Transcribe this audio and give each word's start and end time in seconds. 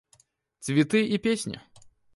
Цветы 0.61 1.05
и 1.05 1.19
песни. 1.19 1.61